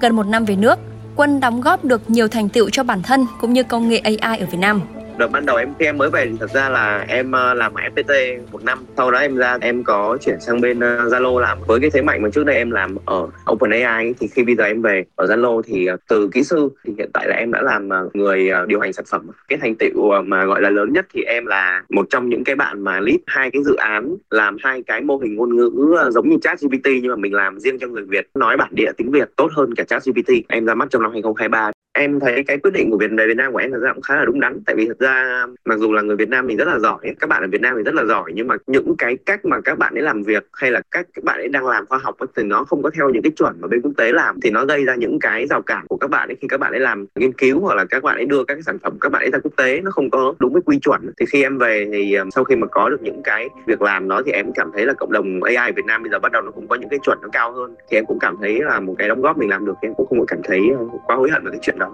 gần 0.00 0.16
một 0.16 0.26
năm 0.26 0.44
về 0.44 0.56
nước 0.56 0.78
Quân 1.18 1.40
đóng 1.40 1.60
góp 1.60 1.84
được 1.84 2.10
nhiều 2.10 2.28
thành 2.28 2.48
tựu 2.48 2.70
cho 2.70 2.82
bản 2.82 3.02
thân 3.02 3.26
cũng 3.40 3.52
như 3.52 3.62
công 3.62 3.88
nghệ 3.88 3.98
AI 3.98 4.38
ở 4.38 4.46
Việt 4.46 4.58
Nam 4.58 4.80
đợt 5.18 5.28
ban 5.32 5.46
đầu 5.46 5.56
em 5.56 5.68
khi 5.78 5.84
em 5.84 5.98
mới 5.98 6.10
về 6.10 6.26
thì 6.26 6.36
thật 6.40 6.50
ra 6.50 6.68
là 6.68 7.04
em 7.08 7.32
ờ, 7.32 7.54
làm 7.54 7.74
ở 7.74 7.82
FPT 7.94 8.38
một 8.52 8.64
năm. 8.64 8.78
Sau 8.96 9.10
đó 9.10 9.18
em 9.18 9.36
ra, 9.36 9.58
em 9.60 9.84
có 9.84 10.18
chuyển 10.20 10.40
sang 10.40 10.60
bên 10.60 10.80
ờ, 10.80 11.08
Zalo 11.08 11.38
làm. 11.38 11.58
Với 11.66 11.80
cái 11.80 11.90
thế 11.90 12.02
mạnh 12.02 12.22
mà 12.22 12.28
trước 12.28 12.44
đây 12.44 12.56
em 12.56 12.70
làm 12.70 12.96
ở 13.04 13.28
OpenAI 13.52 14.14
thì 14.20 14.26
khi 14.26 14.44
bây 14.44 14.56
giờ 14.56 14.64
em 14.64 14.82
về 14.82 15.04
ở 15.16 15.26
Zalo 15.26 15.62
thì 15.62 15.86
ờ, 15.86 15.96
từ 16.08 16.28
kỹ 16.32 16.42
sư 16.42 16.68
thì 16.84 16.92
hiện 16.98 17.10
tại 17.14 17.28
là 17.28 17.36
em 17.36 17.52
đã 17.52 17.62
làm 17.62 17.88
người 18.14 18.50
điều 18.66 18.80
hành 18.80 18.92
sản 18.92 19.04
phẩm. 19.10 19.26
Cái 19.48 19.58
thành 19.62 19.74
tựu 19.74 20.22
mà 20.22 20.44
gọi 20.44 20.62
là 20.62 20.70
lớn 20.70 20.92
nhất 20.92 21.06
thì 21.14 21.22
em 21.22 21.46
là 21.46 21.82
một 21.88 22.06
trong 22.10 22.28
những 22.28 22.44
cái 22.44 22.56
bạn 22.56 22.84
mà 22.84 23.00
lead 23.00 23.18
hai 23.26 23.50
cái 23.50 23.62
dự 23.64 23.74
án, 23.76 24.16
làm 24.30 24.56
hai 24.60 24.82
cái 24.86 25.00
mô 25.00 25.16
hình 25.16 25.34
ngôn 25.34 25.56
ngữ 25.56 25.70
giống 26.10 26.28
như 26.28 26.36
chat 26.42 26.60
GPT 26.60 26.86
nhưng 27.02 27.10
mà 27.10 27.16
mình 27.16 27.34
làm 27.34 27.60
riêng 27.60 27.78
cho 27.78 27.86
người 27.86 28.04
Việt. 28.04 28.26
Nói 28.34 28.56
bản 28.56 28.68
địa 28.72 28.92
tiếng 28.96 29.10
Việt 29.10 29.28
tốt 29.36 29.50
hơn 29.56 29.74
cả 29.74 29.84
chat 29.84 30.02
GPT 30.04 30.32
em 30.48 30.66
ra 30.66 30.74
mắt 30.74 30.88
trong 30.90 31.02
năm 31.02 31.10
2023 31.12 31.70
em 31.98 32.20
thấy 32.20 32.44
cái 32.44 32.58
quyết 32.58 32.70
định 32.74 32.90
của 32.90 32.98
Việt, 32.98 33.10
về 33.18 33.26
Việt 33.26 33.36
Nam 33.36 33.52
của 33.52 33.58
em 33.58 33.70
thật 33.72 33.78
ra 33.78 33.92
cũng 33.92 34.02
khá 34.02 34.16
là 34.16 34.24
đúng 34.24 34.40
đắn. 34.40 34.60
Tại 34.66 34.76
vì 34.76 34.86
thật 34.86 34.98
ra, 34.98 35.46
mặc 35.64 35.78
dù 35.78 35.92
là 35.92 36.02
người 36.02 36.16
Việt 36.16 36.28
Nam 36.28 36.46
mình 36.46 36.56
rất 36.56 36.68
là 36.68 36.78
giỏi, 36.78 36.98
các 37.20 37.26
bạn 37.26 37.42
ở 37.42 37.48
Việt 37.52 37.60
Nam 37.60 37.74
mình 37.74 37.84
rất 37.84 37.94
là 37.94 38.04
giỏi, 38.04 38.32
nhưng 38.34 38.46
mà 38.46 38.56
những 38.66 38.94
cái 38.98 39.16
cách 39.26 39.44
mà 39.44 39.60
các 39.60 39.78
bạn 39.78 39.94
ấy 39.94 40.02
làm 40.02 40.22
việc 40.22 40.48
hay 40.52 40.70
là 40.70 40.80
cách 40.90 41.06
các 41.14 41.24
bạn 41.24 41.38
ấy 41.38 41.48
đang 41.48 41.66
làm 41.66 41.86
khoa 41.86 41.98
học 41.98 42.16
thì 42.36 42.42
nó 42.42 42.64
không 42.64 42.82
có 42.82 42.90
theo 42.90 43.10
những 43.10 43.22
cái 43.22 43.32
chuẩn 43.36 43.60
mà 43.60 43.68
bên 43.68 43.82
quốc 43.82 43.92
tế 43.96 44.12
làm. 44.12 44.40
Thì 44.40 44.50
nó 44.50 44.64
gây 44.64 44.84
ra 44.84 44.94
những 44.94 45.18
cái 45.20 45.46
rào 45.46 45.62
cản 45.62 45.86
của 45.88 45.96
các 45.96 46.10
bạn 46.10 46.28
ấy 46.28 46.36
khi 46.40 46.48
các 46.48 46.60
bạn 46.60 46.72
ấy 46.72 46.80
làm 46.80 47.06
nghiên 47.14 47.32
cứu 47.32 47.60
hoặc 47.60 47.74
là 47.74 47.84
các 47.84 48.02
bạn 48.02 48.16
ấy 48.16 48.26
đưa 48.26 48.44
các 48.44 48.54
cái 48.54 48.62
sản 48.62 48.78
phẩm 48.78 48.98
các 49.00 49.12
bạn 49.12 49.22
ấy 49.22 49.30
ra 49.30 49.38
quốc 49.42 49.52
tế. 49.56 49.80
Nó 49.80 49.90
không 49.90 50.10
có 50.10 50.34
đúng 50.38 50.52
với 50.52 50.62
quy 50.62 50.78
chuẩn. 50.78 51.00
Thì 51.20 51.26
khi 51.26 51.42
em 51.42 51.58
về 51.58 51.88
thì 51.92 52.14
ờ, 52.14 52.24
sau 52.34 52.44
khi 52.44 52.56
mà 52.56 52.66
có 52.66 52.88
được 52.88 53.02
những 53.02 53.22
cái 53.24 53.48
việc 53.66 53.82
làm 53.82 54.08
đó 54.08 54.22
thì 54.26 54.32
em 54.32 54.52
cảm 54.54 54.70
thấy 54.72 54.86
là 54.86 54.92
cộng 54.92 55.12
đồng 55.12 55.42
AI 55.42 55.72
Việt 55.72 55.84
Nam 55.86 56.02
bây 56.02 56.10
giờ 56.10 56.18
bắt 56.18 56.32
đầu 56.32 56.42
nó 56.42 56.50
cũng 56.50 56.68
có 56.68 56.76
những 56.76 56.88
cái 56.88 56.98
chuẩn 57.02 57.18
nó 57.22 57.28
cao 57.32 57.52
hơn. 57.52 57.74
Thì 57.90 57.96
em 57.96 58.04
cũng 58.06 58.18
cảm 58.18 58.36
thấy 58.40 58.60
là 58.62 58.80
một 58.80 58.94
cái 58.98 59.08
đóng 59.08 59.22
góp 59.22 59.38
mình 59.38 59.50
làm 59.50 59.64
được 59.64 59.74
thì 59.82 59.88
em 59.88 59.94
cũng 59.94 60.06
không 60.06 60.18
có 60.18 60.24
cảm 60.28 60.40
thấy 60.44 60.60
ờ, 60.78 60.84
quá 61.06 61.16
hối 61.16 61.30
hận 61.30 61.44
về 61.44 61.50
cái 61.50 61.60
chuyện 61.62 61.78
đó 61.78 61.87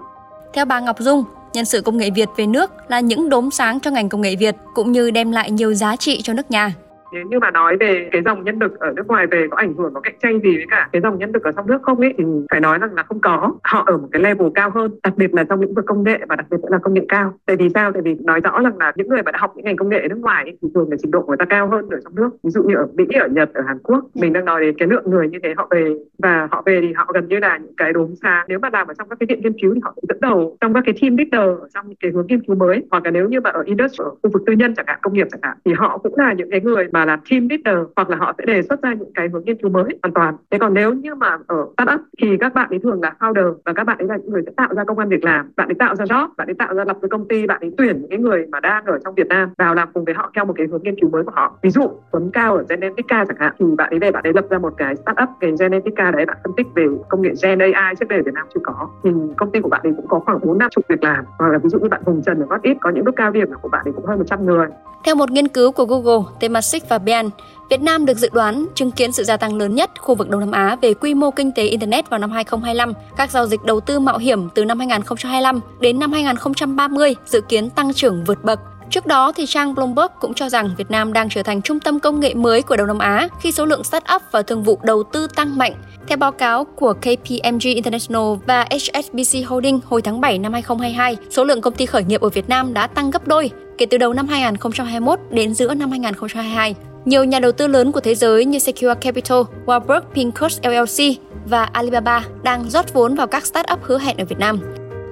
theo 0.55 0.65
bà 0.65 0.79
Ngọc 0.79 0.99
Dung, 0.99 1.23
nhân 1.53 1.65
sự 1.65 1.81
công 1.81 1.97
nghệ 1.97 2.09
Việt 2.09 2.29
về 2.37 2.47
nước 2.47 2.71
là 2.87 2.99
những 2.99 3.29
đốm 3.29 3.51
sáng 3.51 3.79
cho 3.79 3.91
ngành 3.91 4.09
công 4.09 4.21
nghệ 4.21 4.35
Việt 4.35 4.55
cũng 4.73 4.91
như 4.91 5.11
đem 5.11 5.31
lại 5.31 5.51
nhiều 5.51 5.73
giá 5.73 5.95
trị 5.95 6.21
cho 6.21 6.33
nước 6.33 6.51
nhà 6.51 6.73
nếu 7.11 7.25
như 7.25 7.39
mà 7.39 7.51
nói 7.51 7.77
về 7.79 8.09
cái 8.11 8.21
dòng 8.25 8.43
nhân 8.43 8.59
lực 8.59 8.79
ở 8.79 8.93
nước 8.95 9.07
ngoài 9.07 9.27
về 9.27 9.47
có 9.51 9.57
ảnh 9.57 9.73
hưởng 9.73 9.93
có 9.93 10.01
cạnh 10.01 10.15
tranh 10.23 10.39
gì 10.39 10.55
với 10.55 10.65
cả 10.69 10.89
cái 10.91 11.01
dòng 11.01 11.17
nhân 11.17 11.31
lực 11.31 11.43
ở 11.43 11.51
trong 11.51 11.67
nước 11.67 11.81
không 11.81 11.99
ấy 11.99 12.13
thì 12.17 12.23
phải 12.51 12.59
nói 12.59 12.79
rằng 12.79 12.93
là 12.93 13.03
không 13.03 13.19
có. 13.19 13.51
Họ 13.63 13.83
ở 13.85 13.97
một 13.97 14.07
cái 14.11 14.21
level 14.21 14.47
cao 14.55 14.69
hơn 14.69 14.91
đặc 15.03 15.13
biệt 15.17 15.33
là 15.33 15.43
trong 15.43 15.61
lĩnh 15.61 15.73
vực 15.73 15.85
công 15.85 16.03
nghệ 16.03 16.19
và 16.29 16.35
đặc 16.35 16.45
biệt 16.51 16.57
là 16.69 16.77
công 16.77 16.93
nghệ 16.93 17.05
cao. 17.09 17.33
Tại 17.45 17.55
vì 17.55 17.69
sao? 17.73 17.91
Tại 17.91 18.01
vì 18.01 18.15
nói 18.23 18.39
rõ 18.39 18.61
rằng 18.63 18.77
là 18.77 18.93
những 18.95 19.09
người 19.09 19.23
mà 19.23 19.31
đã 19.31 19.39
học 19.39 19.53
những 19.55 19.65
ngành 19.65 19.75
công 19.75 19.89
nghệ 19.89 19.99
ở 19.99 20.07
nước 20.07 20.19
ngoài 20.19 20.43
ấy, 20.43 20.57
thì 20.61 20.67
thường 20.75 20.91
là 20.91 20.97
trình 20.99 21.11
độ 21.11 21.25
người 21.27 21.37
ta 21.37 21.45
cao 21.45 21.67
hơn 21.67 21.89
ở 21.89 21.99
trong 22.03 22.15
nước. 22.15 22.29
Ví 22.43 22.49
dụ 22.49 22.63
như 22.63 22.75
ở 22.75 22.87
mỹ 22.93 23.05
ở 23.19 23.27
nhật 23.27 23.53
ở 23.53 23.61
hàn 23.67 23.77
quốc 23.83 24.05
mình 24.15 24.33
đang 24.33 24.45
nói 24.45 24.61
đến 24.61 24.75
cái 24.77 24.87
lượng 24.87 25.03
người 25.05 25.29
như 25.29 25.39
thế 25.43 25.53
họ 25.57 25.67
về 25.71 25.95
và 26.17 26.47
họ 26.51 26.63
về 26.65 26.81
thì 26.81 26.93
họ 26.93 27.11
gần 27.13 27.27
như 27.27 27.39
là 27.39 27.57
những 27.57 27.75
cái 27.77 27.93
đốm 27.93 28.15
xa 28.21 28.45
nếu 28.47 28.59
mà 28.59 28.69
làm 28.73 28.87
ở 28.87 28.93
trong 28.93 29.09
các 29.09 29.19
cái 29.19 29.27
viện 29.29 29.41
nghiên 29.41 29.59
cứu 29.61 29.73
thì 29.73 29.81
họ 29.83 29.95
dẫn 30.09 30.17
đầu 30.21 30.57
trong 30.61 30.73
các 30.73 30.83
cái 30.85 30.95
team 31.01 31.17
leader 31.17 31.59
ở 31.61 31.67
trong 31.73 31.87
những 31.87 31.97
cái 31.99 32.11
hướng 32.11 32.27
nghiên 32.27 32.43
cứu 32.43 32.55
mới. 32.55 32.83
Hoặc 32.91 33.05
là 33.05 33.11
nếu 33.11 33.29
như 33.29 33.41
mà 33.41 33.49
ở 33.49 33.63
industry 33.65 34.03
ở 34.03 34.09
khu 34.09 34.29
vực 34.33 34.43
tư 34.45 34.53
nhân 34.53 34.75
chẳng 34.75 34.85
hạn 34.87 34.99
công 35.01 35.13
nghiệp 35.13 35.27
chẳng 35.31 35.41
hạn 35.43 35.57
thì 35.65 35.73
họ 35.73 35.97
cũng 35.97 36.17
là 36.17 36.33
những 36.33 36.51
cái 36.51 36.61
người 36.61 36.87
mà 36.91 37.04
làm 37.05 37.19
team 37.29 37.47
leader 37.49 37.87
hoặc 37.95 38.09
là 38.09 38.17
họ 38.17 38.33
sẽ 38.37 38.45
đề 38.45 38.61
xuất 38.61 38.81
ra 38.81 38.93
những 38.93 39.13
cái 39.13 39.27
hướng 39.33 39.45
nghiên 39.45 39.57
cứu 39.57 39.69
mới 39.69 39.83
hoàn 40.03 40.13
toàn. 40.13 40.35
Thế 40.51 40.57
còn 40.57 40.73
nếu 40.73 40.93
như 40.93 41.15
mà 41.15 41.37
ở 41.47 41.65
startup 41.77 42.01
thì 42.21 42.37
các 42.39 42.53
bạn 42.53 42.69
ấy 42.69 42.79
thường 42.79 43.01
là 43.01 43.13
founder 43.19 43.53
và 43.65 43.73
các 43.73 43.83
bạn 43.83 43.97
ấy 43.97 44.07
là 44.07 44.17
những 44.17 44.29
người 44.31 44.41
sẽ 44.45 44.51
tạo 44.57 44.69
ra 44.75 44.83
công 44.83 44.99
an 44.99 45.09
việc 45.09 45.23
làm 45.23 45.51
bạn 45.55 45.67
ấy 45.67 45.75
tạo 45.79 45.95
ra 45.95 46.05
job 46.05 46.27
bạn 46.37 46.47
ấy 46.47 46.55
tạo 46.55 46.73
ra 46.73 46.83
lập 46.85 46.97
cái 47.01 47.09
công 47.09 47.27
ty 47.27 47.47
bạn 47.47 47.61
ấy 47.61 47.71
tuyển 47.77 48.01
những 48.01 48.09
cái 48.09 48.19
người 48.19 48.45
mà 48.51 48.59
đang 48.59 48.85
ở 48.85 48.99
trong 49.03 49.15
Việt 49.15 49.27
Nam 49.27 49.49
vào 49.57 49.75
làm 49.75 49.89
cùng 49.93 50.05
với 50.05 50.13
họ 50.15 50.31
theo 50.35 50.45
một 50.45 50.53
cái 50.57 50.67
hướng 50.71 50.83
nghiên 50.83 50.99
cứu 50.99 51.09
mới 51.09 51.23
của 51.23 51.31
họ. 51.35 51.57
Ví 51.61 51.69
dụ 51.69 51.89
Tuấn 52.11 52.29
Cao 52.33 52.55
ở 52.55 52.63
Genetica 52.69 53.25
chẳng 53.25 53.37
hạn 53.39 53.53
thì 53.59 53.65
bạn 53.77 53.89
ấy 53.89 53.99
về 53.99 54.11
bạn 54.11 54.23
ấy 54.23 54.33
lập 54.33 54.45
ra 54.49 54.57
một 54.57 54.73
cái 54.77 54.95
startup 54.95 55.29
cái 55.39 55.51
Genetica 55.59 56.11
đấy 56.11 56.25
bạn 56.25 56.37
phân 56.43 56.53
tích 56.57 56.67
về 56.75 56.85
công 57.09 57.21
nghệ 57.21 57.33
gen 57.43 57.59
AI 57.59 57.95
trước 57.99 58.09
đây 58.09 58.19
ở 58.19 58.23
Việt 58.25 58.33
Nam 58.33 58.47
chưa 58.53 58.61
có. 58.63 58.89
Thì 59.03 59.09
công 59.37 59.51
ty 59.51 59.61
của 59.61 59.69
bạn 59.69 59.81
ấy 59.83 59.93
cũng 59.95 60.07
có 60.07 60.19
khoảng 60.19 60.39
bốn 60.43 60.57
năm 60.57 60.69
chục 60.75 60.85
việc 60.89 61.03
làm. 61.03 61.25
Hoặc 61.39 61.49
là 61.49 61.57
ví 61.57 61.69
dụ 61.69 61.79
như 61.79 61.89
bạn 61.89 62.01
Hùng 62.05 62.21
Trần 62.25 62.39
ở 62.39 62.45
Gót 62.45 62.61
Ít 62.61 62.77
có 62.81 62.89
những 62.89 63.05
lúc 63.05 63.15
cao 63.15 63.31
điểm 63.31 63.47
của 63.61 63.69
bạn 63.69 63.81
ấy 63.85 63.93
cũng 63.93 64.05
hơn 64.05 64.17
100 64.17 64.45
người. 64.45 64.67
Theo 65.05 65.15
một 65.15 65.31
nghiên 65.31 65.47
cứu 65.47 65.71
của 65.71 65.85
Google, 65.85 66.31
Temasek 66.39 66.84
và 66.89 66.97
Ben, 66.97 67.29
Việt 67.69 67.81
Nam 67.81 68.05
được 68.05 68.17
dự 68.17 68.29
đoán 68.33 68.65
chứng 68.75 68.91
kiến 68.91 69.11
sự 69.11 69.23
gia 69.23 69.37
tăng 69.37 69.55
lớn 69.55 69.75
nhất 69.75 69.91
khu 70.01 70.15
vực 70.15 70.29
Đông 70.29 70.39
Nam 70.39 70.51
Á 70.51 70.75
về 70.81 70.93
quy 70.93 71.13
mô 71.13 71.31
kinh 71.31 71.51
tế 71.51 71.63
Internet 71.63 72.09
vào 72.09 72.19
năm 72.19 72.31
2025. 72.31 72.93
Các 73.17 73.31
giao 73.31 73.47
dịch 73.47 73.63
đầu 73.63 73.79
tư 73.79 73.99
mạo 73.99 74.17
hiểm 74.17 74.49
từ 74.49 74.65
năm 74.65 74.79
2025 74.79 75.59
đến 75.79 75.99
năm 75.99 76.11
2030 76.11 77.15
dự 77.25 77.41
kiến 77.41 77.69
tăng 77.69 77.93
trưởng 77.93 78.23
vượt 78.23 78.43
bậc. 78.43 78.59
Trước 78.89 79.05
đó, 79.05 79.31
thì 79.35 79.45
trang 79.45 79.75
Bloomberg 79.75 80.11
cũng 80.19 80.33
cho 80.33 80.49
rằng 80.49 80.69
Việt 80.77 80.91
Nam 80.91 81.13
đang 81.13 81.29
trở 81.29 81.43
thành 81.43 81.61
trung 81.61 81.79
tâm 81.79 81.99
công 81.99 82.19
nghệ 82.19 82.33
mới 82.33 82.61
của 82.61 82.75
Đông 82.75 82.87
Nam 82.87 82.99
Á 82.99 83.27
khi 83.41 83.51
số 83.51 83.65
lượng 83.65 83.81
start-up 83.81 84.19
và 84.31 84.41
thương 84.41 84.63
vụ 84.63 84.79
đầu 84.83 85.03
tư 85.03 85.27
tăng 85.27 85.57
mạnh. 85.57 85.73
Theo 86.07 86.17
báo 86.17 86.31
cáo 86.31 86.63
của 86.63 86.93
KPMG 86.93 87.61
International 87.61 88.23
và 88.45 88.65
HSBC 88.71 89.47
Holding 89.47 89.79
hồi 89.85 90.01
tháng 90.01 90.21
7 90.21 90.39
năm 90.39 90.53
2022, 90.53 91.17
số 91.29 91.43
lượng 91.43 91.61
công 91.61 91.73
ty 91.73 91.85
khởi 91.85 92.03
nghiệp 92.03 92.21
ở 92.21 92.29
Việt 92.29 92.49
Nam 92.49 92.73
đã 92.73 92.87
tăng 92.87 93.11
gấp 93.11 93.27
đôi 93.27 93.51
kể 93.77 93.85
từ 93.85 93.97
đầu 93.97 94.13
năm 94.13 94.27
2021 94.27 95.19
đến 95.29 95.53
giữa 95.53 95.73
năm 95.73 95.91
2022. 95.91 96.75
Nhiều 97.05 97.23
nhà 97.23 97.39
đầu 97.39 97.51
tư 97.51 97.67
lớn 97.67 97.91
của 97.91 97.99
thế 97.99 98.15
giới 98.15 98.45
như 98.45 98.59
Secure 98.59 98.93
Capital, 98.93 99.39
Warburg 99.65 100.01
Pincus 100.13 100.59
LLC 100.63 101.17
và 101.45 101.63
Alibaba 101.63 102.25
đang 102.43 102.69
rót 102.69 102.93
vốn 102.93 103.15
vào 103.15 103.27
các 103.27 103.45
startup 103.45 103.83
hứa 103.83 103.99
hẹn 103.99 104.17
ở 104.17 104.25
Việt 104.25 104.39
Nam. 104.39 104.59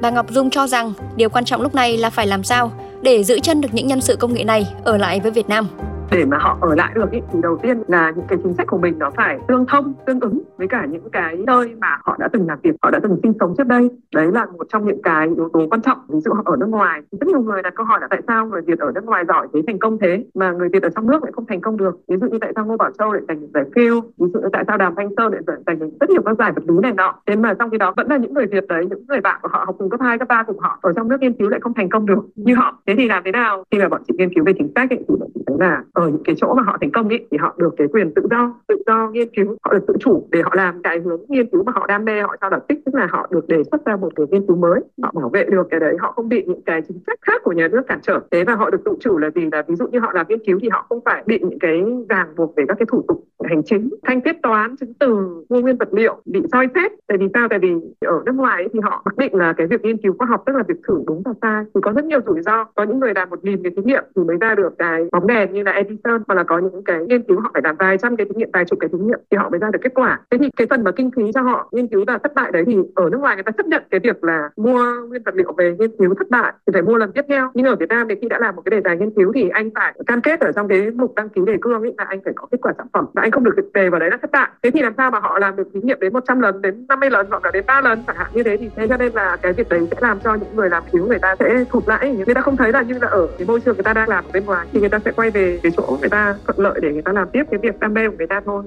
Bà 0.01 0.09
Ngọc 0.09 0.31
Dung 0.31 0.50
cho 0.50 0.67
rằng 0.67 0.93
điều 1.15 1.29
quan 1.29 1.45
trọng 1.45 1.62
lúc 1.62 1.75
này 1.75 1.97
là 1.97 2.09
phải 2.09 2.27
làm 2.27 2.43
sao 2.43 2.71
để 3.01 3.23
giữ 3.23 3.39
chân 3.39 3.62
được 3.62 3.69
những 3.71 3.88
nhân 3.88 4.01
sự 4.01 4.15
công 4.15 4.33
nghệ 4.33 4.43
này 4.43 4.67
ở 4.83 4.97
lại 4.97 5.19
với 5.19 5.31
Việt 5.31 5.50
Nam 5.50 5.67
để 6.13 6.25
mà 6.25 6.38
họ 6.38 6.57
ở 6.62 6.75
lại 6.75 6.91
được 6.95 7.12
ý, 7.12 7.19
thì 7.33 7.39
đầu 7.43 7.57
tiên 7.63 7.83
là 7.88 8.12
những 8.15 8.25
cái 8.27 8.39
chính 8.43 8.53
sách 8.53 8.67
của 8.67 8.77
mình 8.77 9.00
nó 9.00 9.12
phải 9.15 9.38
tương 9.47 9.65
thông 9.65 9.93
tương 10.05 10.19
ứng 10.19 10.41
với 10.63 10.67
cả 10.67 10.86
những 10.86 11.10
cái 11.12 11.38
nơi 11.48 11.75
mà 11.82 11.98
họ 12.03 12.15
đã 12.20 12.27
từng 12.34 12.48
làm 12.48 12.60
việc 12.63 12.75
họ 12.82 12.91
đã 12.91 13.00
từng 13.03 13.20
sinh 13.24 13.34
sống 13.39 13.53
trước 13.58 13.67
đây. 13.67 13.89
Đấy 14.15 14.27
là 14.32 14.46
một 14.46 14.67
trong 14.70 14.86
những 14.86 15.01
cái 15.01 15.27
yếu 15.36 15.50
tố 15.53 15.67
quan 15.72 15.82
trọng. 15.82 15.98
Ví 16.08 16.20
dụ 16.20 16.34
họ 16.34 16.41
ở 16.46 16.55
nước 16.55 16.70
ngoài 16.70 17.01
rất 17.12 17.27
nhiều 17.27 17.41
người 17.41 17.62
đặt 17.62 17.74
câu 17.75 17.86
hỏi 17.86 18.00
là 18.01 18.08
tại 18.10 18.22
sao 18.27 18.46
người 18.46 18.62
việt 18.62 18.79
ở 18.79 18.91
nước 18.96 19.05
ngoài 19.05 19.24
giỏi 19.27 19.48
thế 19.53 19.62
thành 19.67 19.79
công 19.79 19.98
thế 19.98 20.25
mà 20.34 20.51
người 20.51 20.70
việt 20.70 20.84
ở 20.84 20.89
trong 20.89 21.08
nước 21.08 21.24
lại 21.24 21.32
không 21.36 21.46
thành 21.46 21.62
công 21.62 21.77
được. 21.77 22.00
Ví 22.08 22.15
dụ 22.22 22.27
như 22.27 22.38
tại 22.41 22.51
sao 22.55 22.65
ngô 22.65 22.77
bảo 22.77 22.91
châu 23.00 23.13
lại 23.13 23.22
giành 23.27 23.41
được 23.41 23.48
giải 23.53 23.63
phiêu 23.75 24.01
ví 24.01 24.27
dụ 24.34 24.39
như 24.39 24.50
tại 24.53 24.63
sao 24.67 24.77
đàm 24.77 24.93
thanh 24.96 25.10
sơn 25.17 25.34
lại 25.34 25.41
giành 25.65 25.79
được 25.79 25.89
rất 26.00 26.10
nhiều 26.10 26.22
các 26.25 26.38
giải 26.39 26.51
vật 26.55 26.63
lý 26.67 26.75
này 26.82 26.93
nọ? 26.93 27.15
Thế 27.27 27.36
mà 27.36 27.53
trong 27.53 27.70
khi 27.70 27.77
đó 27.77 27.93
vẫn 27.98 28.08
là 28.08 28.17
những 28.17 28.34
người 28.34 28.46
việt 28.46 28.67
đấy 28.67 28.86
những 28.89 29.05
người 29.08 29.22
bạn 29.22 29.39
của 29.41 29.50
họ 29.51 29.63
học 29.65 29.75
cùng 29.79 29.89
cấp 29.89 30.00
hai 30.01 30.17
cấp 30.20 30.27
ba 30.27 30.43
cùng 30.43 30.60
họ 30.60 30.79
ở 30.82 30.93
trong 30.93 31.08
nước 31.08 31.17
nghiên 31.22 31.34
cứu 31.34 31.50
lại 31.50 31.60
không 31.60 31.74
thành 31.74 31.89
công 31.89 32.05
được 32.05 32.20
như 32.36 32.55
họ. 32.55 32.77
Thế 32.88 32.96
thì 32.98 33.08
làm 33.08 33.24
thế 33.25 33.32
nào? 33.32 33.63
Khi 33.72 33.79
mà 33.79 33.89
bọn 33.89 34.01
chị 34.08 34.13
nghiên 34.17 34.34
cứu 34.34 34.43
về 34.43 34.53
chính 34.58 34.72
sách 34.75 34.89
ấy, 34.89 35.00
thì 35.08 35.15
bọn 35.20 35.29
chị 35.34 35.41
thấy 35.48 35.58
là 35.60 35.84
ở 35.93 36.08
những 36.08 36.24
cái 36.24 36.36
chỗ 36.38 36.53
mà 36.53 36.63
họ 36.63 36.77
thành 36.82 36.91
công 36.91 37.10
ấy, 37.10 37.27
thì 37.32 37.38
họ 37.38 37.55
được 37.58 37.74
cái 37.77 37.88
quyền 37.88 38.13
tự 38.13 38.22
do 38.32 38.53
tự 38.67 38.75
do 38.88 39.10
nghiên 39.10 39.27
cứu 39.36 39.58
họ 39.63 39.74
được 39.74 39.84
tự 39.88 39.93
chủ 40.00 40.27
để 40.32 40.41
họ 40.41 40.52
làm 40.53 40.81
cái 40.83 41.00
hướng 41.00 41.22
nghiên 41.27 41.50
cứu 41.50 41.63
mà 41.63 41.72
họ 41.75 41.88
đam 41.88 42.05
mê, 42.05 42.22
họ 42.22 42.36
cho 42.41 42.50
là 42.50 42.60
tích 42.67 42.79
tức 42.86 42.95
là 42.95 43.07
họ 43.12 43.27
được 43.31 43.48
đề 43.48 43.63
xuất 43.72 43.86
ra 43.86 43.95
một 43.95 44.13
cái 44.15 44.25
nghiên 44.29 44.48
cứu 44.48 44.55
mới. 44.55 44.79
Họ 45.03 45.12
bảo 45.15 45.29
vệ 45.29 45.43
được 45.43 45.67
cái 45.69 45.79
đấy, 45.79 45.95
họ 46.00 46.12
không 46.12 46.29
bị 46.29 46.43
những 46.48 46.62
cái 46.62 46.81
chính 46.88 47.00
sách 47.07 47.19
khác 47.22 47.41
của 47.43 47.51
nhà 47.51 47.67
nước 47.67 47.81
cản 47.88 48.00
trở. 48.01 48.19
Thế 48.31 48.43
và 48.43 48.55
họ 48.55 48.69
được 48.69 48.81
tự 48.86 48.91
chủ 49.00 49.17
là 49.17 49.29
gì? 49.29 49.50
Là 49.51 49.63
ví 49.67 49.75
dụ 49.75 49.88
như 49.88 50.00
họ 50.00 50.12
làm 50.13 50.25
nghiên 50.29 50.45
cứu 50.45 50.60
thì 50.62 50.69
họ 50.69 50.86
không 50.89 51.00
phải 51.05 51.24
bị 51.25 51.39
những 51.39 51.60
cái 51.60 51.83
ràng 52.10 52.36
buộc 52.36 52.55
về 52.55 52.63
các 52.67 52.77
cái 52.79 52.86
thủ 52.89 53.05
tục 53.07 53.24
hành 53.50 53.63
chính, 53.65 53.89
thanh 54.03 54.21
quyết 54.21 54.41
toán 54.43 54.75
chứng 54.77 54.93
từ 55.00 55.43
mua 55.50 55.62
nguyên 55.62 55.77
vật 55.77 55.93
liệu 55.93 56.21
bị 56.25 56.41
soi 56.51 56.67
xét. 56.75 56.91
Tại 57.07 57.17
vì 57.17 57.27
sao? 57.33 57.47
Tại 57.50 57.59
vì 57.59 57.73
ở 58.05 58.21
nước 58.25 58.35
ngoài 58.35 58.67
thì 58.73 58.79
họ 58.83 59.01
mặc 59.05 59.17
định 59.17 59.35
là 59.35 59.53
cái 59.53 59.67
việc 59.67 59.81
nghiên 59.81 59.97
cứu 59.97 60.15
khoa 60.17 60.27
học, 60.27 60.43
tức 60.45 60.55
là 60.55 60.63
việc 60.67 60.79
thử 60.88 61.03
đúng 61.07 61.21
và 61.25 61.31
sai, 61.41 61.63
thì 61.75 61.81
có 61.83 61.91
rất 61.91 62.05
nhiều 62.05 62.19
rủi 62.25 62.41
ro. 62.41 62.63
Có 62.63 62.83
những 62.83 63.00
người 63.00 63.13
làm 63.13 63.29
một 63.29 63.43
nghìn 63.43 63.63
cái 63.63 63.71
thí 63.75 63.81
nghiệm 63.83 64.03
thì 64.15 64.23
mới 64.23 64.38
ra 64.41 64.55
được 64.55 64.73
cái 64.77 65.05
bóng 65.12 65.27
đèn 65.27 65.53
như 65.53 65.63
là 65.63 65.71
Edison, 65.71 66.23
hoặc 66.27 66.35
là 66.35 66.43
có 66.43 66.59
những 66.59 66.83
cái 66.83 67.05
nghiên 67.07 67.23
cứu 67.23 67.39
họ 67.39 67.50
phải 67.53 67.62
làm 67.65 67.75
vài 67.79 67.97
trăm 67.97 68.15
cái 68.15 68.25
thí 68.25 68.31
nghiệm, 68.35 68.50
vài 68.53 68.65
chục 68.65 68.79
cái 68.79 68.89
thí 68.89 68.97
nghiệm 68.97 69.19
thì 69.31 69.38
họ 69.38 69.50
mới 69.50 69.59
ra 69.59 69.69
được 69.73 69.79
kết 69.81 69.93
quả. 69.93 70.19
Thế 70.31 70.38
thì 70.38 70.50
cái 70.55 70.67
phần 70.69 70.83
mà 70.83 70.91
kinh 70.91 71.12
phí 71.15 71.31
cho 71.33 71.41
họ 71.41 71.69
nghiên 71.71 71.88
cứu 71.88 72.03
là 72.07 72.17
thất 72.17 72.35
bại 72.35 72.51
đấy 72.51 72.63
thì 72.67 72.77
ở 72.95 73.09
nước 73.09 73.17
ngoài 73.17 73.35
người 73.35 73.43
ta 73.43 73.51
chấp 73.51 73.65
nhận 73.65 73.83
cái 73.89 74.00
việc 74.00 74.23
là 74.23 74.50
mua 74.57 74.83
nguyên 75.07 75.23
vật 75.25 75.35
liệu 75.35 75.53
về 75.57 75.75
nghiên 75.79 75.91
cứu 75.97 76.13
thất 76.13 76.29
bại, 76.29 76.53
thì 76.67 76.71
phải 76.73 76.81
mua 76.81 76.97
lần 76.97 77.12
tiếp 77.12 77.25
theo. 77.29 77.50
Nhưng 77.53 77.65
ở 77.65 77.75
Việt 77.75 77.89
Nam 77.89 78.07
thì 78.09 78.15
khi 78.21 78.27
đã 78.27 78.39
làm 78.39 78.55
một 78.55 78.62
cái 78.65 78.69
đề 78.71 78.81
tài 78.83 78.97
nghiên 78.97 79.12
cứu 79.12 79.31
thì 79.35 79.50
anh 79.50 79.69
phải 79.75 79.93
cam 80.07 80.21
kết 80.21 80.39
ở 80.39 80.51
trong 80.51 80.67
cái 80.67 80.91
mục 80.91 81.15
đăng 81.15 81.29
ký 81.29 81.41
đề 81.45 81.57
cương 81.62 81.81
ấy 81.81 81.93
là 81.97 82.03
anh 82.03 82.19
phải 82.25 82.33
có 82.35 82.47
kết 82.51 82.57
quả 82.62 82.73
sản 82.77 82.88
phẩm 82.93 83.05
và 83.13 83.21
anh 83.21 83.31
không 83.33 83.43
được 83.43 83.55
đề 83.73 83.89
vào 83.89 83.99
đấy 83.99 84.09
là 84.09 84.17
thất 84.21 84.31
bại 84.31 84.49
thế 84.63 84.71
thì 84.71 84.81
làm 84.81 84.93
sao 84.97 85.11
mà 85.11 85.19
họ 85.19 85.39
làm 85.39 85.55
được 85.55 85.67
thí 85.73 85.79
nghiệm 85.83 85.99
đến 85.99 86.13
100 86.13 86.39
lần, 86.39 86.61
đến 86.61 86.85
50 86.87 87.09
lần 87.09 87.27
hoặc 87.29 87.45
là 87.45 87.51
đến 87.51 87.63
3 87.67 87.81
lần 87.81 88.03
chẳng 88.07 88.15
hạn 88.15 88.27
như 88.33 88.43
thế 88.43 88.57
thì 88.57 88.69
thế 88.75 88.87
cho 88.87 88.97
nên 88.97 89.13
là 89.13 89.37
cái 89.41 89.53
việc 89.53 89.69
đấy 89.69 89.87
sẽ 89.91 89.97
làm 90.01 90.19
cho 90.19 90.35
những 90.35 90.55
người 90.55 90.69
làm 90.69 90.83
thiếu 90.91 91.05
người 91.05 91.19
ta 91.19 91.35
sẽ 91.39 91.63
thụt 91.69 91.83
lãi 91.87 92.09
người 92.09 92.35
ta 92.35 92.41
không 92.41 92.57
thấy 92.57 92.71
là 92.71 92.81
như 92.81 92.99
là 93.01 93.07
ở 93.07 93.27
cái 93.37 93.47
môi 93.47 93.59
trường 93.59 93.75
người 93.75 93.83
ta 93.83 93.93
đang 93.93 94.09
làm 94.09 94.23
ở 94.23 94.29
bên 94.33 94.45
ngoài 94.45 94.67
thì 94.73 94.79
người 94.79 94.89
ta 94.89 94.99
sẽ 95.05 95.11
quay 95.11 95.31
về 95.31 95.59
cái 95.63 95.71
chỗ 95.77 95.97
người 95.99 96.09
ta 96.09 96.35
thuận 96.45 96.59
lợi 96.59 96.79
để 96.81 96.93
người 96.93 97.01
ta 97.01 97.11
làm 97.11 97.27
tiếp 97.33 97.43
cái 97.51 97.59
việc 97.63 97.79
đam 97.79 97.93
mê 97.93 98.07
của 98.09 98.15
người 98.17 98.27
ta 98.27 98.41
thôi 98.45 98.63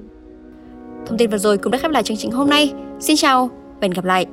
Thông 1.05 1.17
tin 1.17 1.29
vừa 1.29 1.37
rồi 1.37 1.57
cũng 1.57 1.71
đã 1.71 1.77
khép 1.77 1.91
lại 1.91 2.03
chương 2.03 2.17
trình 2.17 2.31
hôm 2.31 2.49
nay. 2.49 2.73
Xin 2.99 3.15
chào 3.15 3.47
và 3.47 3.79
hẹn 3.81 3.91
gặp 3.91 4.05
lại. 4.05 4.25